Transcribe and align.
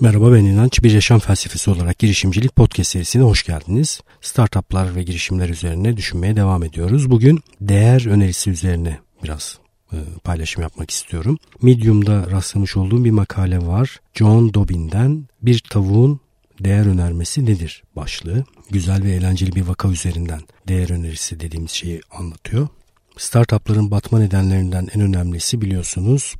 Merhaba 0.00 0.32
ben 0.32 0.44
İnanç. 0.44 0.82
Bir 0.82 0.90
yaşam 0.90 1.18
felsefesi 1.18 1.70
olarak 1.70 1.98
girişimcilik 1.98 2.56
podcast 2.56 2.90
serisine 2.90 3.22
hoş 3.22 3.44
geldiniz. 3.46 4.00
Startuplar 4.20 4.96
ve 4.96 5.02
girişimler 5.02 5.48
üzerine 5.48 5.96
düşünmeye 5.96 6.36
devam 6.36 6.62
ediyoruz. 6.62 7.10
Bugün 7.10 7.40
değer 7.60 8.06
önerisi 8.06 8.50
üzerine 8.50 8.98
biraz 9.24 9.58
e, 9.92 9.96
paylaşım 10.24 10.62
yapmak 10.62 10.90
istiyorum. 10.90 11.38
Medium'da 11.62 12.30
rastlamış 12.30 12.76
olduğum 12.76 13.04
bir 13.04 13.10
makale 13.10 13.66
var. 13.66 14.00
John 14.14 14.54
Dobbin'den 14.54 15.24
bir 15.42 15.58
tavuğun 15.58 16.20
değer 16.60 16.86
önermesi 16.86 17.46
nedir 17.46 17.82
başlığı. 17.96 18.44
Güzel 18.70 19.02
ve 19.02 19.10
eğlenceli 19.10 19.54
bir 19.54 19.62
vaka 19.62 19.88
üzerinden 19.88 20.40
değer 20.68 20.90
önerisi 20.90 21.40
dediğimiz 21.40 21.70
şeyi 21.70 22.00
anlatıyor. 22.10 22.68
Startupların 23.16 23.90
batma 23.90 24.18
nedenlerinden 24.18 24.88
en 24.94 25.00
önemlisi 25.00 25.60
biliyorsunuz 25.60 26.34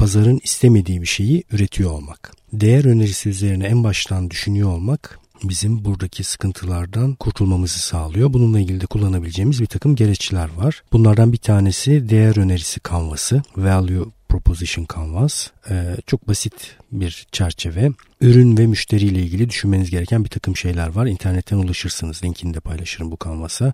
pazarın 0.00 0.40
istemediği 0.44 1.02
bir 1.02 1.06
şeyi 1.06 1.44
üretiyor 1.52 1.90
olmak. 1.90 2.32
Değer 2.52 2.84
önerisi 2.84 3.28
üzerine 3.28 3.66
en 3.66 3.84
baştan 3.84 4.30
düşünüyor 4.30 4.68
olmak 4.68 5.18
bizim 5.44 5.84
buradaki 5.84 6.24
sıkıntılardan 6.24 7.14
kurtulmamızı 7.14 7.78
sağlıyor. 7.78 8.32
Bununla 8.32 8.60
ilgili 8.60 8.80
de 8.80 8.86
kullanabileceğimiz 8.86 9.60
bir 9.60 9.66
takım 9.66 9.96
gereçler 9.96 10.48
var. 10.56 10.82
Bunlardan 10.92 11.32
bir 11.32 11.38
tanesi 11.38 12.08
değer 12.08 12.36
önerisi 12.36 12.80
kanvası, 12.80 13.42
Value 13.56 14.04
Proposition 14.28 14.86
Canvas. 14.94 15.50
Ee, 15.70 15.96
çok 16.06 16.28
basit 16.28 16.76
bir 16.92 17.26
çerçeve. 17.32 17.90
Ürün 18.20 18.58
ve 18.58 18.66
müşteriyle 18.66 19.22
ilgili 19.22 19.50
düşünmeniz 19.50 19.90
gereken 19.90 20.24
bir 20.24 20.30
takım 20.30 20.56
şeyler 20.56 20.88
var. 20.88 21.06
İnternetten 21.06 21.56
ulaşırsınız. 21.56 22.24
Linkini 22.24 22.54
de 22.54 22.60
paylaşırım 22.60 23.10
bu 23.10 23.16
kanvasa. 23.16 23.72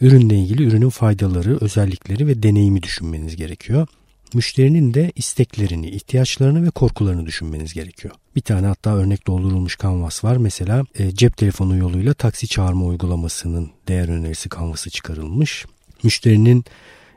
Ürünle 0.00 0.38
ilgili 0.38 0.64
ürünün 0.64 0.90
faydaları, 0.90 1.58
özellikleri 1.60 2.26
ve 2.26 2.42
deneyimi 2.42 2.82
düşünmeniz 2.82 3.36
gerekiyor 3.36 3.86
müşterinin 4.34 4.94
de 4.94 5.12
isteklerini, 5.14 5.90
ihtiyaçlarını 5.90 6.66
ve 6.66 6.70
korkularını 6.70 7.26
düşünmeniz 7.26 7.74
gerekiyor. 7.74 8.14
Bir 8.36 8.40
tane 8.40 8.66
hatta 8.66 8.96
örnek 8.96 9.26
doldurulmuş 9.26 9.76
kanvas 9.76 10.24
var. 10.24 10.36
Mesela 10.36 10.84
e, 10.94 11.14
cep 11.14 11.36
telefonu 11.36 11.76
yoluyla 11.76 12.14
taksi 12.14 12.48
çağırma 12.48 12.84
uygulamasının 12.84 13.70
değer 13.88 14.08
önerisi 14.08 14.48
kanvası 14.48 14.90
çıkarılmış. 14.90 15.66
Müşterinin 16.02 16.64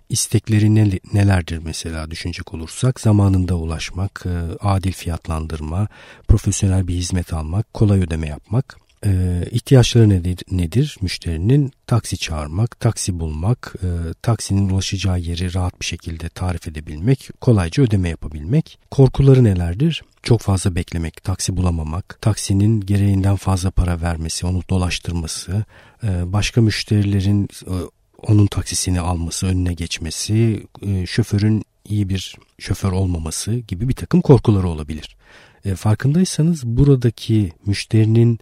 istekleri 0.09 0.75
ne, 0.75 0.99
nelerdir 1.13 1.57
mesela 1.63 2.11
düşünecek 2.11 2.53
olursak 2.53 2.99
zamanında 2.99 3.55
ulaşmak, 3.55 4.25
e, 4.25 4.65
adil 4.67 4.91
fiyatlandırma, 4.91 5.87
profesyonel 6.27 6.87
bir 6.87 6.93
hizmet 6.93 7.33
almak, 7.33 7.73
kolay 7.73 7.99
ödeme 7.99 8.27
yapmak. 8.27 8.88
E, 9.05 9.43
ihtiyaçları 9.51 10.09
nedir, 10.09 10.37
nedir? 10.51 10.97
Müşterinin 11.01 11.71
taksi 11.87 12.17
çağırmak, 12.17 12.79
taksi 12.79 13.19
bulmak, 13.19 13.75
e, 13.83 14.13
taksinin 14.21 14.69
ulaşacağı 14.69 15.19
yeri 15.19 15.53
rahat 15.53 15.81
bir 15.81 15.85
şekilde 15.85 16.29
tarif 16.29 16.67
edebilmek, 16.67 17.29
kolayca 17.41 17.83
ödeme 17.83 18.09
yapabilmek. 18.09 18.79
Korkuları 18.91 19.43
nelerdir? 19.43 20.03
Çok 20.23 20.41
fazla 20.41 20.75
beklemek, 20.75 21.23
taksi 21.23 21.57
bulamamak, 21.57 22.17
taksinin 22.21 22.81
gereğinden 22.81 23.35
fazla 23.35 23.71
para 23.71 24.01
vermesi, 24.01 24.45
onu 24.45 24.61
dolaştırması, 24.69 25.65
e, 26.03 26.33
başka 26.33 26.61
müşterilerin 26.61 27.47
e, 27.67 27.73
onun 28.21 28.47
taksisini 28.47 28.99
alması, 28.99 29.47
önüne 29.47 29.73
geçmesi, 29.73 30.63
e, 30.81 31.05
şoförün 31.05 31.63
iyi 31.85 32.09
bir 32.09 32.35
şoför 32.59 32.91
olmaması 32.91 33.55
gibi 33.55 33.89
bir 33.89 33.95
takım 33.95 34.21
korkuları 34.21 34.67
olabilir. 34.67 35.17
E, 35.65 35.75
farkındaysanız 35.75 36.65
buradaki 36.65 37.51
müşterinin 37.65 38.39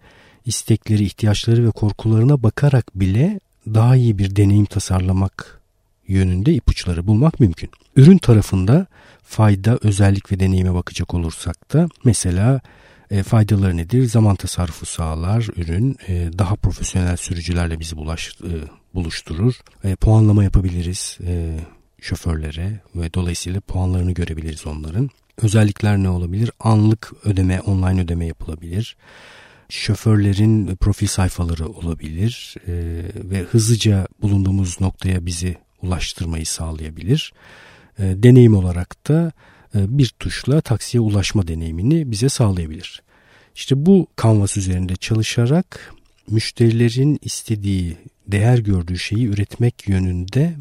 istekleri, 0.48 1.04
ihtiyaçları 1.04 1.68
ve 1.68 1.72
korkularına 1.72 2.44
bakarak 2.44 3.00
bile 3.00 3.40
daha 3.74 3.96
iyi 3.96 4.18
bir 4.18 4.36
deneyim 4.36 4.66
tasarlamak 4.66 5.62
yönünde 6.08 6.54
ipuçları 6.54 7.08
bulmak 7.08 7.40
mümkün. 7.40 7.70
Ürün 7.96 8.18
tarafında 8.18 8.88
fayda, 9.24 9.80
özellik 9.82 10.32
ve 10.32 10.40
deneyime 10.40 10.74
bakacak 10.74 11.14
olursak 11.14 11.74
da 11.74 11.88
mesela 12.04 12.62
e, 13.12 13.24
faydaları 13.24 13.78
nedir? 13.78 14.06
Zaman 14.06 14.36
tasarrufu 14.36 14.86
sağlar 14.86 15.48
ürün, 15.56 15.98
e, 16.08 16.30
daha 16.38 16.56
profesyonel 16.56 17.18
sürücülerle 17.18 17.80
bizi 17.80 17.98
bulaş, 17.98 18.32
e, 18.44 18.52
buluşturur. 18.96 19.54
E, 19.84 19.96
puanlama 19.96 20.44
yapabiliriz 20.44 21.18
e, 21.28 21.60
şoförlere 22.02 22.80
ve 22.96 23.14
dolayısıyla 23.14 23.62
puanlarını 23.62 24.12
görebiliriz 24.12 24.68
onların. 24.68 25.10
Özellikler 25.42 25.98
ne 25.98 26.10
olabilir? 26.10 26.52
Anlık 26.60 27.12
ödeme, 27.24 27.62
online 27.62 28.02
ödeme 28.02 28.26
yapılabilir 28.26 28.98
şoförlerin 29.70 30.76
profil 30.76 31.08
sayfaları 31.08 31.68
olabilir 31.68 32.56
e, 32.68 32.74
ve 33.16 33.40
hızlıca 33.40 34.08
bulunduğumuz 34.22 34.82
noktaya 34.82 35.26
bizi 35.26 35.56
ulaştırmayı 35.82 36.46
sağlayabilir. 36.46 37.34
E, 38.00 38.04
deneyim 38.04 38.56
olarak 38.56 39.08
da 39.08 39.32
e, 39.76 39.98
bir 39.98 40.08
tuşla 40.20 40.62
taksiye 40.62 41.02
ulaşma 41.02 41.48
deneyimini 41.48 42.12
bize 42.12 42.30
sağlayabilir. 42.30 43.04
İşte 43.56 43.86
bu 43.86 44.08
kanvas 44.16 44.58
üzerinde 44.58 44.96
çalışarak 44.96 45.94
müşterilerin 46.32 47.20
istediği, 47.22 47.98
değer 48.28 48.58
gördüğü 48.58 48.98
şeyi 48.98 49.28
üretmek 49.28 49.88
yönünde 49.88 50.56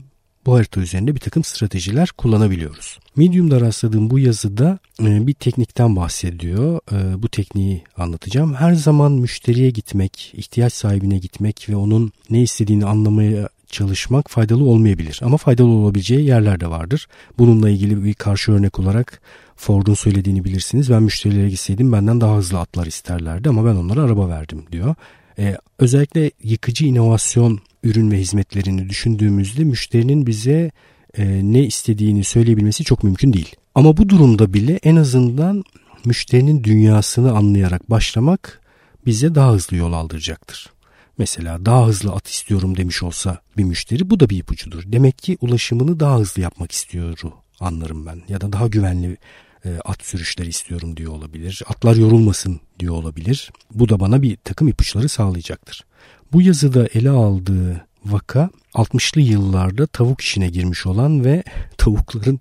bu 0.47 0.55
harita 0.55 0.81
üzerinde 0.81 1.15
bir 1.15 1.21
takım 1.21 1.45
stratejiler 1.45 2.09
kullanabiliyoruz. 2.09 2.99
Medium'da 3.17 3.61
rastladığım 3.61 4.11
bu 4.11 4.19
yazıda 4.19 4.79
e, 5.03 5.27
bir 5.27 5.35
teknikten 5.35 5.97
bahsediyor. 5.97 6.81
E, 6.93 7.23
bu 7.23 7.29
tekniği 7.29 7.85
anlatacağım. 7.97 8.55
Her 8.55 8.75
zaman 8.75 9.13
müşteriye 9.13 9.71
gitmek, 9.71 10.33
ihtiyaç 10.37 10.73
sahibine 10.73 11.19
gitmek 11.19 11.69
ve 11.69 11.77
onun 11.77 12.13
ne 12.31 12.43
istediğini 12.43 12.87
anlamaya 12.87 13.49
çalışmak 13.67 14.31
faydalı 14.31 14.65
olmayabilir. 14.65 15.21
Ama 15.23 15.37
faydalı 15.37 15.69
olabileceği 15.69 16.27
yerler 16.27 16.61
de 16.61 16.71
vardır. 16.71 17.07
Bununla 17.39 17.71
ilgili 17.71 18.05
bir 18.05 18.15
karşı 18.15 18.53
örnek 18.53 18.79
olarak 18.79 19.21
Ford'un 19.57 19.95
söylediğini 19.95 20.45
bilirsiniz. 20.45 20.91
Ben 20.91 21.03
müşterilere 21.03 21.51
gitseydim 21.51 21.93
benden 21.93 22.21
daha 22.21 22.37
hızlı 22.37 22.59
atlar 22.59 22.87
isterlerdi 22.87 23.49
ama 23.49 23.65
ben 23.65 23.77
onlara 23.77 24.03
araba 24.03 24.29
verdim 24.29 24.65
diyor. 24.73 24.95
Ee, 25.39 25.57
özellikle 25.79 26.31
yıkıcı 26.43 26.87
inovasyon 26.87 27.61
ürün 27.87 28.11
ve 28.11 28.19
hizmetlerini 28.19 28.89
düşündüğümüzde 28.89 29.65
müşterinin 29.65 30.27
bize 30.27 30.71
e, 31.19 31.25
ne 31.53 31.65
istediğini 31.65 32.25
söyleyebilmesi 32.25 32.85
çok 32.85 33.05
mümkün 33.05 33.33
değil. 33.33 33.57
Ama 33.75 33.97
bu 33.97 34.09
durumda 34.09 34.55
bile 34.55 34.81
en 34.83 34.97
azından 34.97 35.65
müşterinin 36.05 36.65
dünyasını 36.65 37.33
anlayarak 37.33 37.91
başlamak 37.91 38.61
bize 39.07 39.35
daha 39.35 39.53
hızlı 39.53 39.77
yol 39.77 39.93
aldıracaktır. 39.93 40.73
Mesela 41.19 41.67
daha 41.67 41.87
hızlı 41.87 42.13
at 42.13 42.29
istiyorum 42.29 42.77
demiş 42.77 43.03
olsa 43.03 43.41
bir 43.57 43.65
müşteri 43.65 44.11
bu 44.11 44.21
da 44.21 44.29
bir 44.31 44.39
ipucudur. 44.39 44.83
Demek 44.87 45.19
ki 45.19 45.39
ulaşımını 45.41 46.01
daha 46.01 46.19
hızlı 46.19 46.43
yapmak 46.43 46.73
istiyorum 46.73 47.33
anlarım 47.61 48.07
ben. 48.07 48.23
Ya 48.29 48.41
da 48.41 48.53
daha 48.53 48.67
güvenli 48.67 49.17
e, 49.65 49.79
at 49.85 50.03
sürüşleri 50.03 50.49
istiyorum 50.49 50.97
diyor 50.97 51.13
olabilir. 51.13 51.63
Atlar 51.67 51.97
yorulmasın 51.97 52.61
diyor 52.79 52.95
olabilir. 52.95 53.51
Bu 53.75 53.89
da 53.89 54.01
bana 54.01 54.23
bir 54.23 54.37
takım 54.37 54.69
ipuçları 54.69 55.09
sağlayacaktır. 55.09 55.85
Bu 56.33 56.43
yazıda 56.43 56.87
ele 56.95 57.11
aldığı 57.11 57.87
vaka 58.05 58.51
60'lı 58.75 59.21
yıllarda 59.21 59.87
tavuk 59.87 60.21
işine 60.21 60.49
girmiş 60.49 60.87
olan 60.87 61.25
ve 61.25 61.43
tavukların 61.79 62.41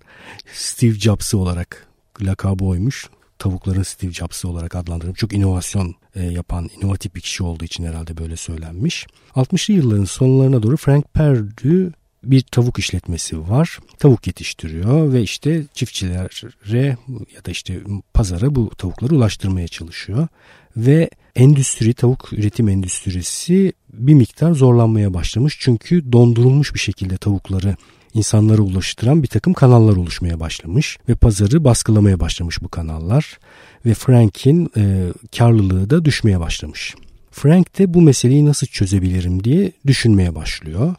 Steve 0.52 0.94
Jobs'ı 0.94 1.38
olarak 1.38 1.86
lakabı 2.20 2.64
oymuş. 2.64 3.06
Tavukların 3.38 3.82
Steve 3.82 4.12
Jobs'ı 4.12 4.48
olarak 4.48 4.74
adlandırılmış. 4.74 5.20
Çok 5.20 5.32
inovasyon 5.32 5.94
e, 6.14 6.24
yapan, 6.24 6.70
inovatif 6.80 7.14
bir 7.14 7.20
kişi 7.20 7.42
olduğu 7.42 7.64
için 7.64 7.84
herhalde 7.84 8.16
böyle 8.16 8.36
söylenmiş. 8.36 9.06
60'lı 9.34 9.74
yılların 9.74 10.04
sonlarına 10.04 10.62
doğru 10.62 10.76
Frank 10.76 11.14
Perdue 11.14 11.90
bir 12.24 12.40
tavuk 12.40 12.78
işletmesi 12.78 13.48
var. 13.48 13.78
Tavuk 13.98 14.26
yetiştiriyor 14.26 15.12
ve 15.12 15.22
işte 15.22 15.64
çiftçilere 15.74 16.96
ya 17.36 17.44
da 17.44 17.50
işte 17.50 17.80
pazara 18.14 18.54
bu 18.54 18.70
tavukları 18.70 19.14
ulaştırmaya 19.14 19.68
çalışıyor. 19.68 20.28
Ve 20.76 21.10
endüstri, 21.36 21.94
tavuk 21.94 22.32
üretim 22.32 22.68
endüstrisi 22.68 23.72
bir 23.92 24.14
miktar 24.14 24.52
zorlanmaya 24.52 25.14
başlamış. 25.14 25.56
Çünkü 25.60 26.12
dondurulmuş 26.12 26.74
bir 26.74 26.78
şekilde 26.78 27.16
tavukları 27.16 27.76
insanlara 28.14 28.62
ulaştıran 28.62 29.22
bir 29.22 29.28
takım 29.28 29.52
kanallar 29.52 29.96
oluşmaya 29.96 30.40
başlamış 30.40 30.98
ve 31.08 31.14
pazarı 31.14 31.64
baskılamaya 31.64 32.20
başlamış 32.20 32.62
bu 32.62 32.68
kanallar 32.68 33.38
ve 33.86 33.94
Frank'in 33.94 34.70
e, 34.76 35.12
karlılığı 35.38 35.90
da 35.90 36.04
düşmeye 36.04 36.40
başlamış. 36.40 36.94
Frank 37.30 37.78
de 37.78 37.94
bu 37.94 38.02
meseleyi 38.02 38.46
nasıl 38.46 38.66
çözebilirim 38.66 39.44
diye 39.44 39.72
düşünmeye 39.86 40.34
başlıyor 40.34 40.94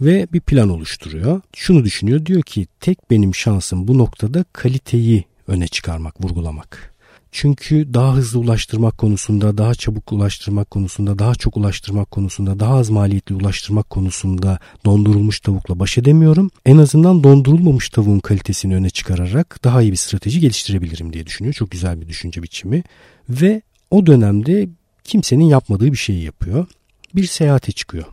ve 0.00 0.26
bir 0.32 0.40
plan 0.40 0.68
oluşturuyor. 0.68 1.40
Şunu 1.56 1.84
düşünüyor 1.84 2.26
diyor 2.26 2.42
ki 2.42 2.66
tek 2.80 3.10
benim 3.10 3.34
şansım 3.34 3.88
bu 3.88 3.98
noktada 3.98 4.44
kaliteyi 4.52 5.24
öne 5.46 5.68
çıkarmak, 5.68 6.24
vurgulamak. 6.24 6.94
Çünkü 7.32 7.94
daha 7.94 8.14
hızlı 8.14 8.40
ulaştırmak 8.40 8.98
konusunda, 8.98 9.58
daha 9.58 9.74
çabuk 9.74 10.12
ulaştırmak 10.12 10.70
konusunda, 10.70 11.18
daha 11.18 11.34
çok 11.34 11.56
ulaştırmak 11.56 12.10
konusunda, 12.10 12.60
daha 12.60 12.74
az 12.74 12.90
maliyetli 12.90 13.34
ulaştırmak 13.34 13.90
konusunda 13.90 14.58
dondurulmuş 14.84 15.40
tavukla 15.40 15.78
baş 15.78 15.98
edemiyorum. 15.98 16.50
En 16.66 16.78
azından 16.78 17.24
dondurulmamış 17.24 17.88
tavuğun 17.88 18.18
kalitesini 18.18 18.76
öne 18.76 18.90
çıkararak 18.90 19.60
daha 19.64 19.82
iyi 19.82 19.92
bir 19.92 19.96
strateji 19.96 20.40
geliştirebilirim 20.40 21.12
diye 21.12 21.26
düşünüyor. 21.26 21.54
Çok 21.54 21.70
güzel 21.70 22.00
bir 22.00 22.08
düşünce 22.08 22.42
biçimi. 22.42 22.82
Ve 23.28 23.62
o 23.90 24.06
dönemde 24.06 24.68
kimsenin 25.04 25.44
yapmadığı 25.44 25.92
bir 25.92 25.96
şeyi 25.96 26.22
yapıyor. 26.22 26.66
Bir 27.14 27.24
seyahate 27.24 27.72
çıkıyor. 27.72 28.04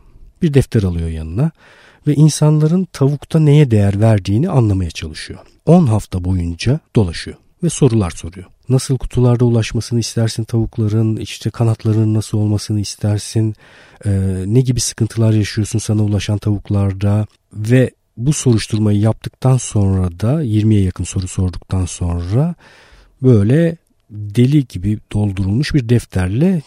Bir 0.42 0.54
defter 0.54 0.82
alıyor 0.82 1.08
yanına 1.08 1.50
ve 2.06 2.14
insanların 2.14 2.88
tavukta 2.92 3.38
neye 3.38 3.70
değer 3.70 4.00
verdiğini 4.00 4.48
anlamaya 4.50 4.90
çalışıyor. 4.90 5.40
10 5.66 5.86
hafta 5.86 6.24
boyunca 6.24 6.80
dolaşıyor 6.96 7.36
ve 7.62 7.70
sorular 7.70 8.10
soruyor. 8.10 8.46
nasıl 8.68 8.98
kutularda 8.98 9.44
ulaşmasını 9.44 10.00
istersin 10.00 10.44
tavukların, 10.44 11.16
işte 11.16 11.50
kanatlarının 11.50 12.14
nasıl 12.14 12.38
olmasını 12.38 12.80
istersin, 12.80 13.54
e, 14.04 14.10
ne 14.46 14.60
gibi 14.60 14.80
sıkıntılar 14.80 15.32
yaşıyorsun 15.32 15.78
sana 15.78 16.02
ulaşan 16.02 16.38
tavuklarda 16.38 17.26
ve 17.52 17.90
bu 18.16 18.32
soruşturmayı 18.32 19.00
yaptıktan 19.00 19.56
sonra 19.56 20.20
da 20.20 20.42
20'ye 20.42 20.82
yakın 20.82 21.04
soru 21.04 21.28
sorduktan 21.28 21.84
sonra 21.84 22.54
böyle 23.22 23.76
deli 24.10 24.66
gibi 24.66 24.98
doldurulmuş 25.12 25.74
bir 25.74 25.88
defterle 25.88 26.62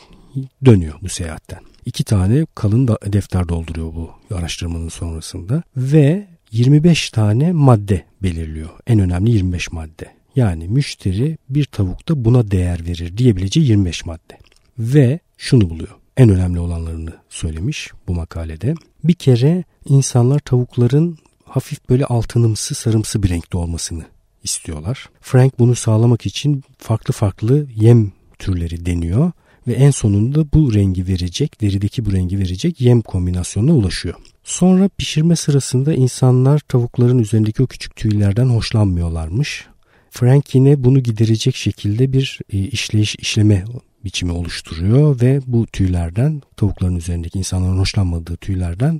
dönüyor 0.66 0.96
bu 1.02 1.10
seyahatten. 1.10 1.71
İki 1.86 2.04
tane 2.04 2.46
kalın 2.56 2.88
defter 2.88 3.50
dolduruyor 3.50 3.94
bu 3.96 4.12
araştırmanın 4.36 4.90
sonrasında 4.90 5.64
ve 5.78 6.28
25 6.52 7.10
tane 7.10 7.52
madde 7.52 8.06
belirliyor. 8.24 8.70
En 8.88 9.00
önemli 9.00 9.32
25 9.32 9.72
madde. 9.72 10.06
Yani 10.36 10.68
müşteri 10.68 11.38
bir 11.50 11.66
tavukta 11.66 12.26
buna 12.26 12.52
değer 12.52 12.86
verir 12.86 13.18
diyebileceği 13.18 13.68
25 13.68 14.06
madde. 14.06 14.38
Ve 14.80 15.20
şunu 15.38 15.70
buluyor. 15.70 15.96
En 16.18 16.30
önemli 16.30 16.60
olanlarını 16.60 17.14
söylemiş 17.30 17.92
bu 18.08 18.14
makalede. 18.14 18.74
Bir 19.04 19.14
kere 19.14 19.64
insanlar 19.86 20.40
tavukların 20.40 21.18
hafif 21.46 21.90
böyle 21.90 22.06
altınımsı 22.06 22.76
sarımsı 22.76 23.24
bir 23.24 23.30
renkte 23.30 23.58
olmasını 23.58 24.06
istiyorlar. 24.44 25.10
Frank 25.22 25.60
bunu 25.60 25.76
sağlamak 25.76 26.26
için 26.26 26.64
farklı 26.78 27.14
farklı 27.14 27.68
yem 27.76 28.12
türleri 28.40 28.86
deniyor 28.86 29.32
ve 29.68 29.74
en 29.74 29.92
sonunda 29.92 30.52
bu 30.54 30.74
rengi 30.74 31.08
verecek, 31.08 31.62
derideki 31.62 32.06
bu 32.06 32.14
rengi 32.14 32.40
verecek 32.40 32.82
yem 32.82 33.02
kombinasyonuna 33.02 33.74
ulaşıyor. 33.74 34.16
Sonra 34.44 34.90
pişirme 34.98 35.36
sırasında 35.36 35.94
insanlar 35.94 36.60
tavukların 36.60 37.20
üzerindeki 37.20 37.64
o 37.64 37.68
küçük 37.68 37.96
tüylerden 37.96 38.46
hoşlanmıyorlarmış. 38.46 39.68
Frank 40.10 40.56
yine 40.56 40.84
bunu 40.84 41.00
giderecek 41.00 41.56
şekilde 41.56 42.14
bir 42.14 42.40
e, 42.54 42.58
işleyiş 42.58 43.16
işleme 43.16 43.66
biçimi 44.04 44.32
oluşturuyor 44.32 45.22
ve 45.22 45.42
bu 45.48 45.66
tüylerden 45.68 46.42
tavukların 46.58 46.96
üzerindeki 46.96 47.40
insanların 47.40 47.78
hoşlanmadığı 47.78 48.38
tüylerden 48.38 49.00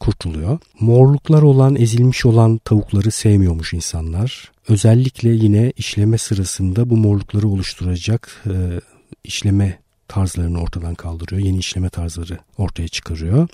kurtuluyor. 0.00 0.58
Morluklar 0.80 1.42
olan, 1.42 1.76
ezilmiş 1.76 2.26
olan 2.26 2.58
tavukları 2.58 3.10
sevmiyormuş 3.10 3.72
insanlar. 3.72 4.52
Özellikle 4.68 5.28
yine 5.28 5.72
işleme 5.76 6.18
sırasında 6.18 6.90
bu 6.90 6.96
morlukları 6.96 7.48
oluşturacak 7.48 8.44
e, 8.46 8.54
işleme 9.24 9.83
tarzlarını 10.08 10.60
ortadan 10.60 10.94
kaldırıyor. 10.94 11.42
Yeni 11.42 11.58
işleme 11.58 11.88
tarzları 11.88 12.38
ortaya 12.58 12.88
çıkarıyor. 12.88 13.48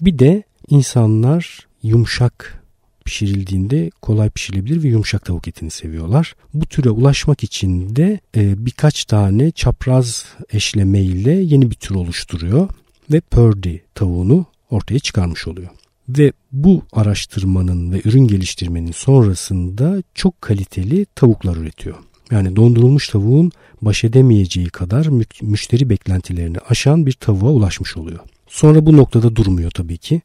Bir 0.00 0.18
de 0.18 0.42
insanlar 0.68 1.66
yumuşak 1.82 2.62
pişirildiğinde 3.04 3.90
kolay 4.02 4.30
pişirilebilir 4.30 4.82
ve 4.82 4.88
yumuşak 4.88 5.24
tavuk 5.24 5.48
etini 5.48 5.70
seviyorlar. 5.70 6.34
Bu 6.54 6.66
türe 6.66 6.90
ulaşmak 6.90 7.44
için 7.44 7.96
de 7.96 8.20
e, 8.36 8.66
birkaç 8.66 9.04
tane 9.04 9.50
çapraz 9.50 10.24
eşleme 10.52 11.00
ile 11.00 11.32
yeni 11.32 11.70
bir 11.70 11.76
tür 11.76 11.94
oluşturuyor 11.94 12.68
ve 13.12 13.20
purdy 13.20 13.76
tavuğunu 13.94 14.46
ortaya 14.70 14.98
çıkarmış 14.98 15.46
oluyor. 15.48 15.68
Ve 16.08 16.32
bu 16.52 16.82
araştırmanın 16.92 17.92
ve 17.92 18.00
ürün 18.04 18.28
geliştirmenin 18.28 18.92
sonrasında 18.92 20.02
çok 20.14 20.42
kaliteli 20.42 21.06
tavuklar 21.14 21.56
üretiyor. 21.56 21.96
Yani 22.30 22.56
dondurulmuş 22.56 23.08
tavuğun 23.08 23.52
baş 23.82 24.04
edemeyeceği 24.04 24.68
kadar 24.68 25.06
müşteri 25.42 25.90
beklentilerini 25.90 26.58
aşan 26.68 27.06
bir 27.06 27.12
tavuğa 27.12 27.50
ulaşmış 27.50 27.96
oluyor. 27.96 28.20
Sonra 28.48 28.86
bu 28.86 28.96
noktada 28.96 29.36
durmuyor 29.36 29.70
tabii 29.70 29.98
ki. 29.98 30.22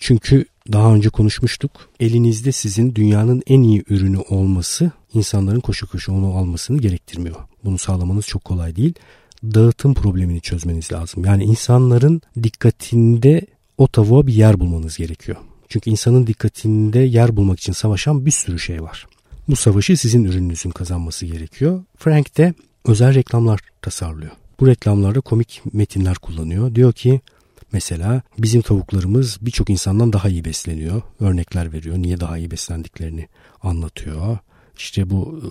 Çünkü 0.00 0.44
daha 0.72 0.94
önce 0.94 1.08
konuşmuştuk. 1.08 1.70
Elinizde 2.00 2.52
sizin 2.52 2.94
dünyanın 2.94 3.42
en 3.46 3.62
iyi 3.62 3.84
ürünü 3.88 4.18
olması 4.18 4.90
insanların 5.14 5.60
koşu 5.60 5.90
koşu 5.90 6.12
onu 6.12 6.34
almasını 6.34 6.78
gerektirmiyor. 6.78 7.36
Bunu 7.64 7.78
sağlamanız 7.78 8.26
çok 8.26 8.44
kolay 8.44 8.76
değil. 8.76 8.94
Dağıtım 9.44 9.94
problemini 9.94 10.40
çözmeniz 10.40 10.92
lazım. 10.92 11.24
Yani 11.24 11.44
insanların 11.44 12.22
dikkatinde 12.42 13.46
o 13.78 13.88
tavuğa 13.88 14.26
bir 14.26 14.34
yer 14.34 14.60
bulmanız 14.60 14.96
gerekiyor. 14.96 15.38
Çünkü 15.68 15.90
insanın 15.90 16.26
dikkatinde 16.26 16.98
yer 16.98 17.36
bulmak 17.36 17.60
için 17.60 17.72
savaşan 17.72 18.26
bir 18.26 18.30
sürü 18.30 18.58
şey 18.58 18.82
var. 18.82 19.06
Bu 19.48 19.56
savaşı 19.56 19.96
sizin 19.96 20.24
ürününüzün 20.24 20.70
kazanması 20.70 21.26
gerekiyor. 21.26 21.84
Frank 21.96 22.36
de 22.38 22.54
özel 22.88 23.14
reklamlar 23.14 23.60
tasarlıyor. 23.82 24.32
Bu 24.60 24.66
reklamlarda 24.66 25.20
komik 25.20 25.62
metinler 25.72 26.14
kullanıyor. 26.14 26.74
Diyor 26.74 26.92
ki 26.92 27.20
mesela 27.72 28.22
bizim 28.38 28.62
tavuklarımız 28.62 29.38
birçok 29.40 29.70
insandan 29.70 30.12
daha 30.12 30.28
iyi 30.28 30.44
besleniyor. 30.44 31.02
Örnekler 31.20 31.72
veriyor. 31.72 31.98
Niye 31.98 32.20
daha 32.20 32.38
iyi 32.38 32.50
beslendiklerini 32.50 33.28
anlatıyor. 33.62 34.38
İşte 34.76 35.10
bu 35.10 35.42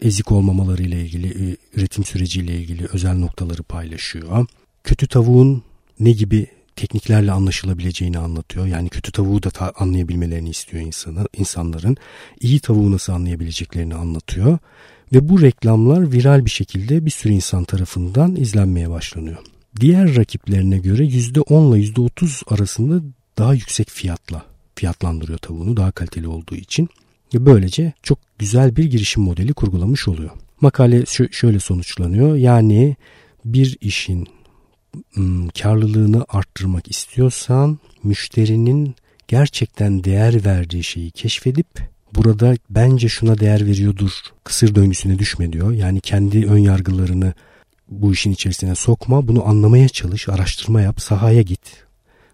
e, 0.00 0.06
ezik 0.06 0.32
olmamaları 0.32 0.82
ile 0.82 1.02
ilgili, 1.02 1.50
e, 1.50 1.56
üretim 1.76 2.04
süreciyle 2.04 2.56
ilgili 2.56 2.86
özel 2.92 3.14
noktaları 3.14 3.62
paylaşıyor. 3.62 4.46
Kötü 4.84 5.06
tavuğun 5.06 5.62
ne 6.00 6.12
gibi 6.12 6.46
tekniklerle 6.76 7.32
anlaşılabileceğini 7.32 8.18
anlatıyor. 8.18 8.66
Yani 8.66 8.88
kötü 8.88 9.12
tavuğu 9.12 9.42
da 9.42 9.50
ta- 9.50 9.72
anlayabilmelerini 9.76 10.50
istiyor 10.50 10.82
insanı, 10.82 11.28
insanların. 11.36 11.96
İyi 12.40 12.60
tavuğu 12.60 12.92
nasıl 12.92 13.12
anlayabileceklerini 13.12 13.94
anlatıyor. 13.94 14.58
Ve 15.12 15.28
bu 15.28 15.42
reklamlar 15.42 16.12
viral 16.12 16.44
bir 16.44 16.50
şekilde 16.50 17.06
bir 17.06 17.10
sürü 17.10 17.32
insan 17.32 17.64
tarafından 17.64 18.36
izlenmeye 18.36 18.90
başlanıyor. 18.90 19.38
Diğer 19.80 20.16
rakiplerine 20.16 20.78
göre 20.78 21.04
%10 21.04 21.78
ile 21.78 21.86
%30 21.86 22.54
arasında 22.54 23.02
daha 23.38 23.54
yüksek 23.54 23.90
fiyatla 23.90 24.42
fiyatlandırıyor 24.74 25.38
tavuğunu 25.38 25.76
daha 25.76 25.90
kaliteli 25.90 26.28
olduğu 26.28 26.54
için. 26.54 26.88
Ve 27.34 27.46
böylece 27.46 27.92
çok 28.02 28.18
güzel 28.38 28.76
bir 28.76 28.84
girişim 28.84 29.22
modeli 29.22 29.52
kurgulamış 29.52 30.08
oluyor. 30.08 30.30
Makale 30.60 31.04
şöyle 31.30 31.60
sonuçlanıyor. 31.60 32.36
Yani 32.36 32.96
bir 33.44 33.78
işin 33.80 34.28
karlılığını 35.62 36.24
arttırmak 36.28 36.90
istiyorsan 36.90 37.78
müşterinin 38.02 38.94
gerçekten 39.28 40.04
değer 40.04 40.44
verdiği 40.44 40.84
şeyi 40.84 41.10
keşfedip 41.10 41.93
burada 42.14 42.56
bence 42.70 43.08
şuna 43.08 43.38
değer 43.38 43.66
veriyordur 43.66 44.10
kısır 44.44 44.74
döngüsüne 44.74 45.18
düşme 45.18 45.52
diyor. 45.52 45.72
Yani 45.72 46.00
kendi 46.00 46.46
ön 46.46 46.58
yargılarını 46.58 47.34
bu 47.88 48.12
işin 48.12 48.32
içerisine 48.32 48.74
sokma. 48.74 49.28
Bunu 49.28 49.48
anlamaya 49.48 49.88
çalış, 49.88 50.28
araştırma 50.28 50.80
yap, 50.80 51.00
sahaya 51.00 51.42
git. 51.42 51.84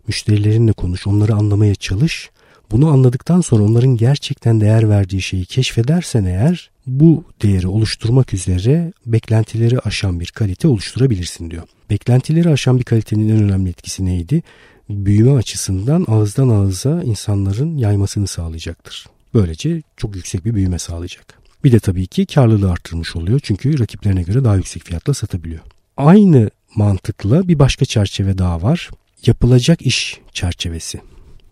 Müşterilerinle 0.09 0.73
konuş, 0.73 1.07
onları 1.07 1.35
anlamaya 1.35 1.75
çalış. 1.75 2.31
Bunu 2.71 2.89
anladıktan 2.89 3.41
sonra 3.41 3.63
onların 3.63 3.97
gerçekten 3.97 4.61
değer 4.61 4.89
verdiği 4.89 5.23
şeyi 5.23 5.45
keşfedersen 5.45 6.25
eğer 6.25 6.71
bu 6.87 7.25
değeri 7.43 7.69
oluşturmak 7.69 8.35
üzere 8.35 8.93
beklentileri 9.07 9.79
aşan 9.79 10.21
bir 10.21 10.27
kalite 10.27 10.69
oluşturabilirsin 10.69 11.51
diyor. 11.51 11.63
Beklentileri 11.91 12.49
aşan 12.49 12.79
bir 12.79 12.85
kalitenin 12.85 13.29
en 13.29 13.43
önemli 13.43 13.71
etkisi 13.71 14.05
neydi? 14.05 14.43
Büyüme 14.89 15.33
açısından 15.33 16.05
ağızdan 16.09 16.49
ağıza 16.49 17.03
insanların 17.03 17.77
yaymasını 17.77 18.27
sağlayacaktır. 18.27 19.07
Böylece 19.35 19.83
çok 19.97 20.17
yüksek 20.17 20.45
bir 20.45 20.55
büyüme 20.55 20.79
sağlayacak. 20.79 21.39
Bir 21.65 21.73
de 21.73 21.81
tabii 21.81 22.07
ki 22.07 22.27
karlılığı 22.27 22.73
arttırmış 22.73 23.17
oluyor 23.17 23.41
çünkü 23.43 23.79
rakiplerine 23.79 24.23
göre 24.23 24.45
daha 24.45 24.57
yüksek 24.57 24.85
fiyatla 24.85 25.15
satabiliyor. 25.15 25.61
Aynı 25.97 26.51
mantıkla 26.75 27.49
bir 27.49 27.59
başka 27.59 27.85
çerçeve 27.85 28.39
daha 28.39 28.63
var. 28.63 28.91
Yapılacak 29.27 29.83
iş 29.83 30.21
çerçevesi. 30.33 31.01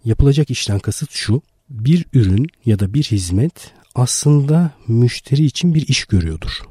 Yapılacak 0.05 0.51
işten 0.51 0.79
kasıt 0.79 1.11
şu. 1.11 1.43
Bir 1.71 2.05
ürün 2.13 2.47
ya 2.67 2.79
da 2.79 2.95
bir 2.95 3.03
hizmet 3.03 3.73
aslında 3.95 4.71
müşteri 4.89 5.45
için 5.45 5.75
bir 5.75 5.89
iş 5.89 6.05
görüyordur. 6.05 6.63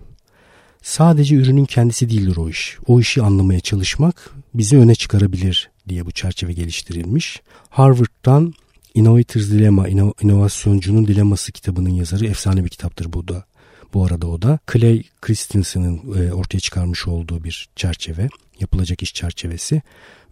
Sadece 0.82 1.36
ürünün 1.36 1.66
kendisi 1.66 2.10
değildir 2.10 2.38
o 2.38 2.50
iş. 2.50 2.78
O 2.86 3.00
işi 3.00 3.22
anlamaya 3.22 3.60
çalışmak 3.60 4.32
bizi 4.54 4.78
öne 4.78 4.96
çıkarabilir 4.96 5.70
diye 5.90 6.06
bu 6.06 6.12
çerçeve 6.12 6.54
geliştirilmiş. 6.54 7.42
Harvard'dan 7.70 8.54
Innovator's 8.98 9.52
Dilemma, 9.52 9.88
İnovasyoncu'nun 10.22 11.08
Dileması 11.08 11.52
kitabının 11.52 11.90
yazarı 11.90 12.26
efsane 12.26 12.64
bir 12.64 12.70
kitaptır 12.70 13.14
bu 13.14 13.28
da. 13.28 13.46
Bu 13.94 14.06
arada 14.06 14.28
o 14.28 14.42
da 14.42 14.60
Clay 14.74 15.04
Christensen'ın 15.22 15.98
e, 15.98 16.34
ortaya 16.34 16.60
çıkarmış 16.60 17.08
olduğu 17.08 17.44
bir 17.44 17.70
çerçeve, 17.76 18.30
yapılacak 18.60 19.04
iş 19.04 19.14
çerçevesi. 19.14 19.82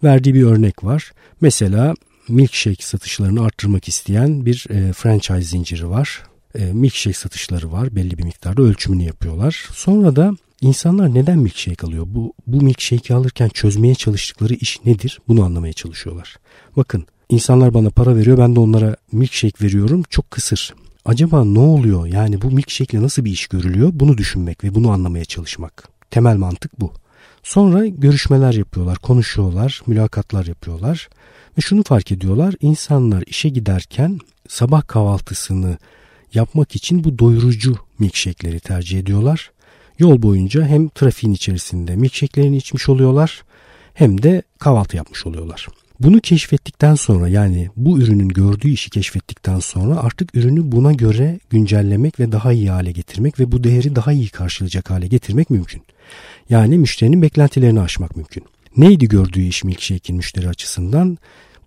Verdiği 0.03 0.33
bir 0.33 0.43
örnek 0.43 0.83
var. 0.83 1.11
Mesela 1.41 1.93
milkshake 2.27 2.83
satışlarını 2.83 3.43
arttırmak 3.43 3.87
isteyen 3.87 4.45
bir 4.45 4.65
e, 4.69 4.93
franchise 4.93 5.41
zinciri 5.41 5.89
var. 5.89 6.23
E, 6.55 6.73
milkshake 6.73 7.17
satışları 7.17 7.71
var. 7.71 7.95
Belli 7.95 8.17
bir 8.17 8.23
miktarda 8.23 8.61
ölçümünü 8.61 9.03
yapıyorlar. 9.03 9.69
Sonra 9.73 10.15
da 10.15 10.31
insanlar 10.61 11.13
neden 11.13 11.39
milkshake 11.39 11.87
alıyor? 11.87 12.05
Bu, 12.09 12.33
bu 12.47 12.61
milkshake'i 12.61 13.15
alırken 13.17 13.49
çözmeye 13.49 13.95
çalıştıkları 13.95 14.53
iş 14.53 14.85
nedir? 14.85 15.19
Bunu 15.27 15.43
anlamaya 15.43 15.73
çalışıyorlar. 15.73 16.35
Bakın 16.77 17.05
insanlar 17.29 17.73
bana 17.73 17.89
para 17.89 18.15
veriyor 18.15 18.37
ben 18.37 18.55
de 18.55 18.59
onlara 18.59 18.95
milkshake 19.11 19.65
veriyorum. 19.65 20.03
Çok 20.09 20.31
kısır. 20.31 20.73
Acaba 21.05 21.45
ne 21.45 21.59
oluyor? 21.59 22.05
Yani 22.05 22.41
bu 22.41 22.51
milkshake 22.51 22.97
ile 22.97 23.03
nasıl 23.03 23.25
bir 23.25 23.31
iş 23.31 23.47
görülüyor? 23.47 23.89
Bunu 23.93 24.17
düşünmek 24.17 24.63
ve 24.63 24.75
bunu 24.75 24.91
anlamaya 24.91 25.25
çalışmak. 25.25 25.89
Temel 26.11 26.37
mantık 26.37 26.79
bu. 26.79 26.93
Sonra 27.43 27.85
görüşmeler 27.85 28.53
yapıyorlar, 28.53 28.97
konuşuyorlar, 28.97 29.81
mülakatlar 29.87 30.45
yapıyorlar 30.45 31.09
ve 31.57 31.61
şunu 31.61 31.83
fark 31.83 32.11
ediyorlar. 32.11 32.55
İnsanlar 32.61 33.23
işe 33.27 33.49
giderken 33.49 34.19
sabah 34.47 34.87
kahvaltısını 34.87 35.77
yapmak 36.33 36.75
için 36.75 37.03
bu 37.03 37.19
doyurucu 37.19 37.75
milkshake'leri 37.99 38.59
tercih 38.59 38.99
ediyorlar. 38.99 39.51
Yol 39.99 40.21
boyunca 40.21 40.65
hem 40.65 40.89
trafiğin 40.89 41.33
içerisinde 41.33 41.95
milkshake'lerini 41.95 42.57
içmiş 42.57 42.89
oluyorlar 42.89 43.43
hem 43.93 44.23
de 44.23 44.43
kahvaltı 44.59 44.97
yapmış 44.97 45.25
oluyorlar. 45.25 45.67
Bunu 45.99 46.19
keşfettikten 46.19 46.95
sonra 46.95 47.27
yani 47.27 47.69
bu 47.75 47.99
ürünün 47.99 48.29
gördüğü 48.29 48.69
işi 48.69 48.89
keşfettikten 48.89 49.59
sonra 49.59 49.95
artık 49.95 50.35
ürünü 50.35 50.71
buna 50.71 50.93
göre 50.93 51.39
güncellemek 51.49 52.19
ve 52.19 52.31
daha 52.31 52.51
iyi 52.51 52.69
hale 52.69 52.91
getirmek 52.91 53.39
ve 53.39 53.51
bu 53.51 53.63
değeri 53.63 53.95
daha 53.95 54.11
iyi 54.11 54.29
karşılayacak 54.29 54.89
hale 54.89 55.07
getirmek 55.07 55.49
mümkün. 55.49 55.81
Yani 56.49 56.77
müşterinin 56.77 57.21
beklentilerini 57.21 57.81
aşmak 57.81 58.15
mümkün. 58.15 58.43
Neydi 58.77 59.07
gördüğü 59.07 59.41
iş 59.41 59.63
milkshake'in 59.63 60.17
müşteri 60.17 60.49
açısından? 60.49 61.17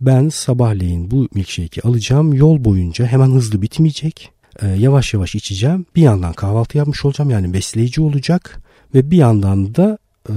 Ben 0.01 0.29
sabahleyin 0.29 1.11
bu 1.11 1.29
milkshake'i 1.35 1.83
alacağım. 1.89 2.33
Yol 2.33 2.65
boyunca 2.65 3.07
hemen 3.07 3.31
hızlı 3.31 3.63
bitmeyecek. 3.63 4.31
Ee, 4.63 4.67
yavaş 4.67 5.15
yavaş 5.15 5.35
içeceğim. 5.35 5.87
Bir 5.97 6.03
yandan 6.03 6.33
kahvaltı 6.33 6.79
yapmış 6.79 7.05
olacağım. 7.05 7.31
Yani 7.31 7.53
besleyici 7.53 8.01
olacak. 8.01 8.63
Ve 8.95 9.11
bir 9.11 9.17
yandan 9.17 9.75
da 9.75 9.99
e, 10.29 10.35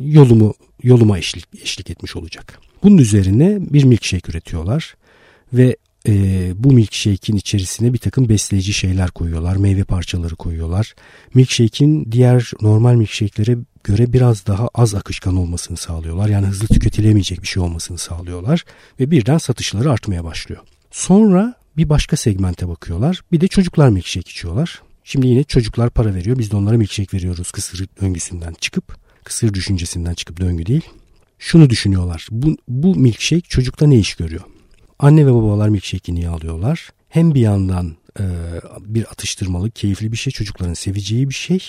yolumu 0.00 0.54
yoluma 0.82 1.18
eşlik, 1.18 1.44
eşlik 1.62 1.90
etmiş 1.90 2.16
olacak. 2.16 2.60
Bunun 2.82 2.98
üzerine 2.98 3.58
bir 3.60 3.84
milkshake 3.84 4.32
üretiyorlar. 4.32 4.96
Ve 5.52 5.76
e, 6.08 6.52
bu 6.56 6.72
milkshake'in 6.72 7.36
içerisine 7.36 7.92
bir 7.92 7.98
takım 7.98 8.28
besleyici 8.28 8.72
şeyler 8.72 9.10
koyuyorlar. 9.10 9.56
Meyve 9.56 9.84
parçaları 9.84 10.36
koyuyorlar. 10.36 10.94
Milkshake'in 11.34 12.12
diğer 12.12 12.50
normal 12.60 12.94
milkshake'lere 12.94 13.58
göre 13.84 14.12
biraz 14.12 14.46
daha 14.46 14.68
az 14.74 14.94
akışkan 14.94 15.36
olmasını 15.36 15.76
sağlıyorlar. 15.76 16.28
Yani 16.28 16.46
hızlı 16.46 16.66
tüketilemeyecek 16.66 17.42
bir 17.42 17.46
şey 17.46 17.62
olmasını 17.62 17.98
sağlıyorlar. 17.98 18.64
Ve 19.00 19.10
birden 19.10 19.38
satışları 19.38 19.90
artmaya 19.90 20.24
başlıyor. 20.24 20.62
Sonra 20.90 21.54
bir 21.76 21.88
başka 21.88 22.16
segmente 22.16 22.68
bakıyorlar. 22.68 23.20
Bir 23.32 23.40
de 23.40 23.48
çocuklar 23.48 23.88
milkshake 23.88 24.30
içiyorlar. 24.30 24.82
Şimdi 25.04 25.26
yine 25.26 25.44
çocuklar 25.44 25.90
para 25.90 26.14
veriyor. 26.14 26.38
Biz 26.38 26.50
de 26.50 26.56
onlara 26.56 26.76
milkshake 26.76 27.16
veriyoruz 27.16 27.50
kısır 27.50 27.86
döngüsünden 28.00 28.54
çıkıp. 28.60 28.96
Kısır 29.24 29.54
düşüncesinden 29.54 30.14
çıkıp 30.14 30.40
döngü 30.40 30.66
değil. 30.66 30.84
Şunu 31.38 31.70
düşünüyorlar. 31.70 32.28
Bu, 32.30 32.56
bu 32.68 32.96
milkshake 32.96 33.48
çocukta 33.48 33.86
ne 33.86 33.98
iş 33.98 34.14
görüyor? 34.14 34.42
Anne 34.98 35.26
ve 35.26 35.34
babalar 35.34 35.68
milkshake'i 35.68 36.14
niye 36.14 36.28
alıyorlar? 36.28 36.90
Hem 37.08 37.34
bir 37.34 37.40
yandan 37.40 37.96
e, 38.20 38.24
bir 38.80 39.04
atıştırmalık, 39.04 39.76
keyifli 39.76 40.12
bir 40.12 40.16
şey, 40.16 40.32
çocukların 40.32 40.74
seveceği 40.74 41.28
bir 41.28 41.34
şey. 41.34 41.68